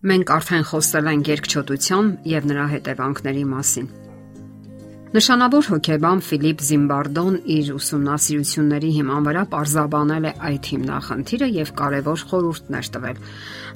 [0.00, 3.88] Մենք արդեն խոսել ենք երկչոտության եւ նրա հետևանքների մասին։
[5.10, 12.90] Նշանավոր հոգեբան Ֆիլիպ Զիմբարդոն իր ուսումնասիրությունների հիման վրա parzabanել է այդ հիմնախնդիրը եւ կարեւոր խորհուրդներ
[12.96, 13.20] տվել։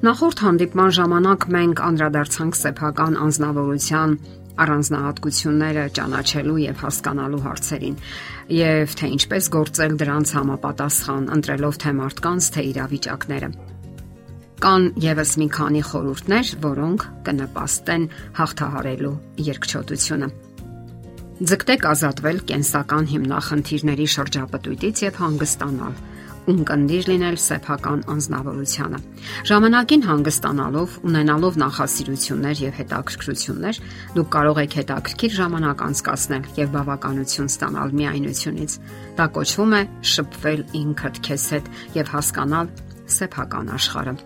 [0.09, 4.17] Նախորդ հանդիպման ժամանակ մենք անդրադարձանք սեփական անznավորության
[4.65, 8.01] առանձնահատկությունները ճանաչելու եւ հասկանալու հարցերին
[8.65, 13.74] եւ թե ինչպես գործել դրանց համապատասխան ընտրելով թե մարդկանց թե իրավիճակները։
[14.65, 18.05] Կան եւս մի քանի խորհուրդներ, որոնք կնպաստեն
[18.39, 19.11] հաղթահարելու
[19.45, 20.29] երկչոտությունը։
[21.51, 25.99] Ձգտեք ազատվել կենսական հիմնախնդիրների շրջապտույտից եւ հանգստանալ
[26.55, 29.01] ունկնդիր լինել սեփական անznավորությունը։
[29.51, 33.81] Ժամանակին հանգստանալով, ունենալով նախասիրություններ եւ հետաքրքրություններ,
[34.17, 38.79] դուք կարող եք հետաքրքիր ժամանակ անցկасնել եւ բավականություն ստանալ միայնությունից։
[39.21, 39.83] Դա կոչվում է
[40.15, 42.73] շփվել ինքդ քեզ հետ եւ հասկանալ
[43.19, 44.17] սեփական աշխարհը։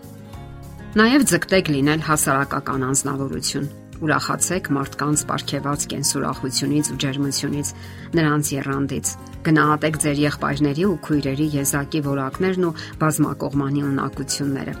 [0.97, 3.65] Նաև ձգտեք լինել հասարակական անznավորություն։
[4.01, 7.69] Ուրախացեք մարդկանց ապարքեված կենսուրախությունից ու ջերմությունից,
[8.17, 9.11] նրանց երանդից։
[9.45, 12.73] Գնահատեք ձեր եղբայրների ու քույրերի եզակի որակներն ու
[13.05, 14.75] բազմակողմանի ունակությունները։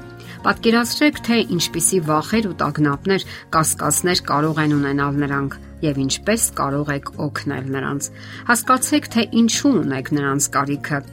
[0.49, 7.17] Պատկերացրեք, թե ինչպիսի վախեր ու տագնապներ, կասկածներ կարող են ունենալ նրանք եւ ինչպես կարող եք
[7.29, 8.13] օգնել նրանց։
[8.49, 11.03] Հասկացեք, թե ինչու ունեք նրանց կարիքը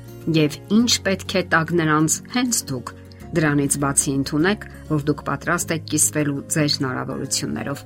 [0.41, 2.97] եւ ինչ պետք է տակ նրանց հենց դուք
[3.37, 7.83] Դրանից բացի ընդունեք, որ դուք պատրաստ եք կիսվելու ձեր հնարավորություններով։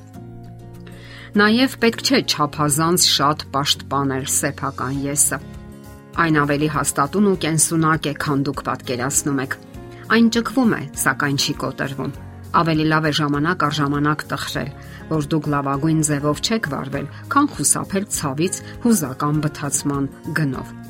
[1.41, 5.39] Նաև պետք չէ ճափազանց շատ պաշտպանել սեփական եսը։
[6.21, 9.55] Այն ավելի հաստատուն ու կենսունակ է, քան դուք պատկերացնում եք։
[10.11, 12.13] Այն ճկվում է, սակայն չի կոտրվում։
[12.61, 14.71] Ավելի լավ է ժամանակ առ ժամանակ տխրել,
[15.11, 20.90] որ դուք լավագույն ձևով չեք վարվել, քան խուսափել ցավից հուզական բթացման գնով։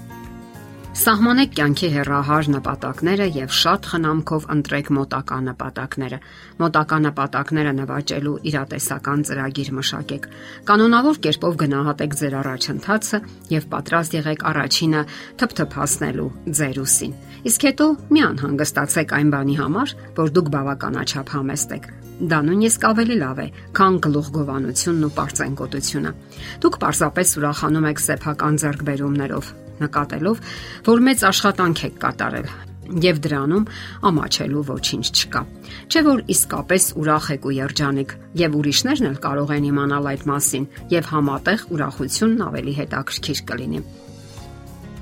[1.00, 6.16] Սահմանեք կյանքի հերահար նպատակները եւ շատ խնամքով ընտրեք մոտակա նպատակները։
[6.60, 10.26] Մոտակա նպատակները նվաճելու իրատեսական ծրագիր մշակեք։
[10.68, 13.20] Կանոնավոր կերպով գնահատեք ձեր առաջընթացը
[13.54, 15.00] եւ պատրաստ եղեք առաջինը
[15.40, 16.28] թփթփացնելու
[16.60, 17.16] ձեր ուսին։
[17.48, 21.90] Իսկ հետո մի անհանգստացեք այն բանի համար, որ դուք բավականաչափ համեստ եք։
[22.28, 23.48] Դա նույնիսկ ավելի լավ է,
[23.80, 26.14] քան գլուխգովանությունն ու པարծենկոտությունը։
[26.60, 29.52] Դուք պարզապես ուրախանում եք սեփական ձեռքբերումներով,
[29.84, 30.42] նկատելով,
[30.90, 32.50] որ մեծ աշխատանք եք կատարել
[32.90, 33.66] եւ դրանում
[34.10, 35.42] ամաչելու ոչինչ չկա։
[35.90, 40.68] Չէ որ իսկապես ուրախ եք ու երջանիկ եւ ուրիշներն էլ կարող են իմանալ այդ մասին
[40.90, 43.82] եւ համատեղ ուրախությունն ավելի հետաքրքիր կլինի։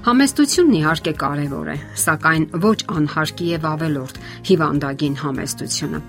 [0.09, 6.01] Համեստությունն իհարկե կարևոր է, սակայն ոչ անհարկի եւ ավելորդ հիվանդագին համեստությունը։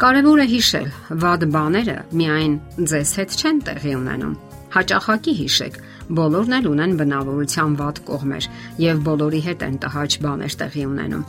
[0.00, 0.88] Կարևոր է հիշել,
[1.22, 2.56] վատ բաները միայն
[2.94, 4.34] ձեզ հետ չեն տեղի ունենում։
[4.74, 8.46] Հաճախակի հիշեք, Բոլորն էլ ունեն բնավորության վատ կողմեր
[8.82, 11.22] եւ բոլորի հետ են տհաճ բաներ տեղի ունենում։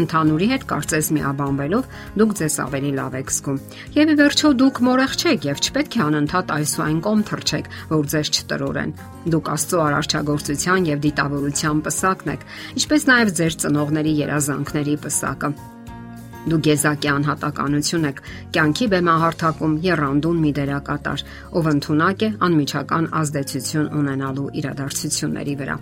[0.00, 1.88] Ընթանուրի հետ կարծես միաբանվելով
[2.20, 3.58] դուք ձեզ ավելի լավ եք զգում։
[3.96, 7.70] Եվ ի վերջո դուք մորեղ չեք եւ չպետք է անընդհատ այս ու այն կողմ թռչեք,
[7.90, 8.94] որ ձեզ չտրորեն։
[9.34, 15.54] Դուք Աստծո արարչագործության եւ դիտավորության պսակն եք, ինչպես նաեւ ձեր ծնողների երազանքների պսակը։
[16.48, 18.20] Դու գեզակի անհատականություն եք,
[18.56, 21.24] կյանքի բեմահարթակում երանդուն մի դերակատար,
[21.60, 25.80] ով ընդունակ է անմիջական ազդեցություն ունենալու իրադարձությունների վրա։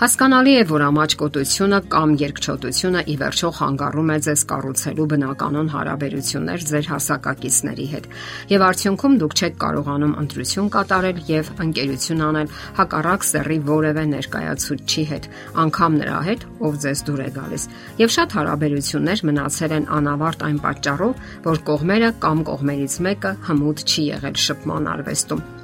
[0.00, 6.88] Հասկանալի է, որ ամաչկոտությունը կամ երկչոտությունը ի վերջո խանգարում է ձեզ կառուցելու բնականon հարաբերություններ ձեր
[6.92, 8.08] հասակակիցների հետ։
[8.54, 15.30] Եվ արդյունքում դուք չեք կարողանում ընտրություն կատարել եւ ընկերություն անել հակառակ սեռի որևէ ներկայացուցչի հետ,
[15.68, 20.60] անկամ նրա հետ, ով ձեզ դուր է գալիս։ Եվ շատ հարաբերություններ մնացել են անավարտ այն
[20.64, 25.59] պատճառով, որ կողմերը կամ կողմերից մեկը հմուտ չի եղել շփման արվեստում։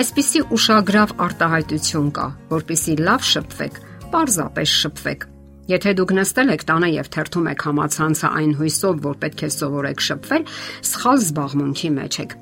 [0.00, 3.78] Այսպիսի ուշագրավ արտահայտություն կա, որpիսի լավ շփվեք,
[4.14, 5.28] պարզապես շփվեք։
[5.64, 10.02] Եթե դուք նստել եք տանը եւ թերթում եք համացանցը այն հույսով, որ պետք է սովորեք
[10.08, 10.44] շփվել,
[10.92, 12.34] սխալ զբաղմունքի մեջ եք։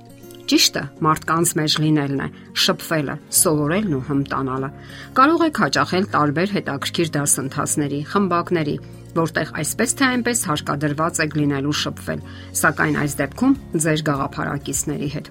[0.50, 2.26] Ճիշտը մարդկանց մեջ լինելն է,
[2.62, 4.70] շփվելը, սովորելն ու հմտանալը։
[5.18, 8.74] Կարող եք հաճախել տարբեր հետաքրքիր դասընթացների, խմբակների,
[9.16, 12.24] որտեղ այսպես թե այնպես հարկադրված եք լինելու շփվել,
[12.62, 15.30] սակայն այս դեպքում ձեր գաղափարակիցների հետ։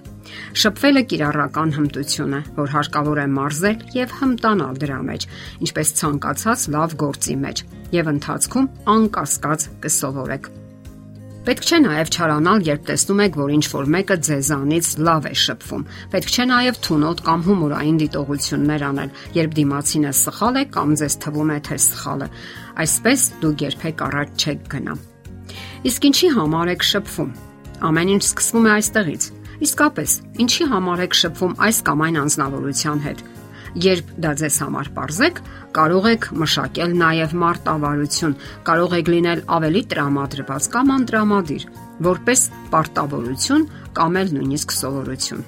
[0.62, 5.28] Շփվելը կիրառական հմտություն է, որ հարկավոր է մարզել եւ հմտանալ դրա մեջ,
[5.66, 7.64] ինչպես ցանկացած լավ գործի մեջ,
[7.98, 10.52] եւ ընթացքում անկասկած կսովորեք։
[11.42, 15.86] Պետք չէ նաև չարանալ, երբ տեսնում եք, որ ինչ որ մեկը ձեզանից լավ է շփվում։
[16.12, 21.50] Պետք չէ նաև թունոտ կամ հումորային դիտողություններ անել, երբ դիմացինը սխալ է կամ ձեզ թվում
[21.50, 22.28] է թե սխալ է։
[22.86, 24.94] Այսպես դուք երբեք առաջ չեք գնա։
[25.90, 27.30] Իսկ ինչի համար եք շփվում։
[27.90, 29.30] Ամեն ինչ սկսվում է այստեղից։
[29.66, 30.10] Իսկապես,
[30.46, 33.26] ինչի համար եք շփվում այս կամ այն անznավորության հետ։
[33.72, 35.38] Երբ դա ձեզ համար parzեք,
[35.72, 38.34] կարող եք մշակել նաև մարտավարություն,
[38.68, 41.66] կարող եք լինել ավելի տրամադրված կամ անտրամադիր,
[42.08, 43.66] որպես պարտավորություն
[43.96, 45.44] կամ էլ նույնիսկ սովորություն։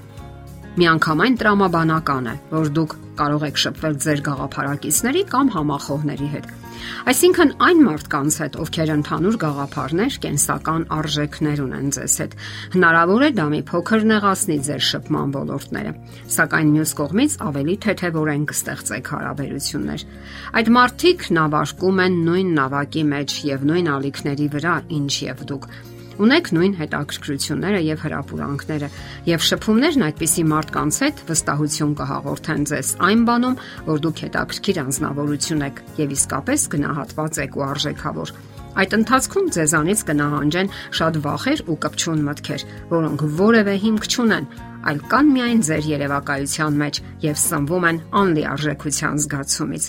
[0.81, 6.64] Միանգամայն տրամաբանական է, որ դուք կարող եք շփվել ձեր գաղափարակիցների կամ համախոհների հետ
[7.05, 12.37] Այսինքն այն մարդկանց հետ, ովքեր ընդհանուր գաղափարներ, կենսական արժեքներ ունեն ձեզ հետ։
[12.75, 15.95] Հնարավոր է դա մի փոքր նեղացնի ձեր շփման ոլորտները,
[16.37, 20.07] սակայն մյուս կողմից ավելի թեթևորեն կստեղծեք հարաբերություններ։
[20.55, 25.69] Այդ մարդիկ նավարկում են նույն նավակի մեջ եւ նույն ալիքների վրա, ինչ եւ դուք
[26.15, 28.89] Ունեք նույն հետաքրքրությունները եւ հրապուրանքները
[29.27, 33.57] եւ շփումներն այդպիսի մարդկանց հետ վստահություն կհաղորդեն ձեզ այն բանում,
[33.89, 38.35] որ դուք հետաքրքիր անznավորություն եք եւ իսկապես գնահատված եք ու արժեքավոր։
[38.75, 42.65] Այդ ընթացքում ձեզանից կնահանջեն շատ վախեր ու կպչուն մտքեր,
[42.95, 44.49] որոնք որևէ հիմք չունեն,
[44.91, 49.87] այլ կան միայն ձեր երևակայության մեջ եւ սնվում են անլիարժեքության զգացումից։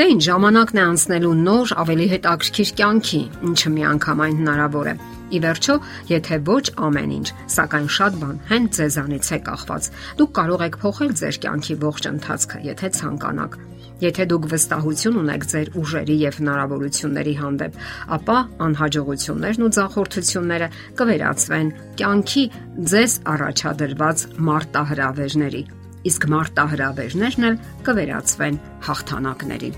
[0.00, 4.94] Դե ինչ ժամանակն է անցնելու նոր, ավելի հետաքրքիր կյանքի, ինչը միանգամայն հնարավոր է։
[5.30, 5.74] Ի վերջո,
[6.10, 11.12] եթե ոչ ամեն ինչ, սակայն շատ բան հենց ձեզանից է կախված։ Դուք կարող եք փոխել
[11.20, 13.54] ձեր կյանքի ողջ ընթացքը, եթե ցանկանաք։
[14.00, 17.74] Եթե դուք վստահություն ունեք ձեր ուժերի եւ հնարավորությունների հանդեպ,
[18.16, 18.36] ապա
[18.66, 20.68] անհաջողություններն ու ձախորդությունները
[21.00, 21.68] կվերածվեն
[22.00, 22.44] կյանքի
[22.90, 25.62] ձեզ առաջադրված մարտահրավերների,
[26.10, 27.60] իսկ մարտահրավերներն էլ
[27.90, 29.70] կվերածվեն հաղթանակների։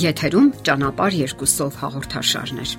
[0.00, 2.78] Եթերում ճանապարհ երկուսով հաղորդաշարներ։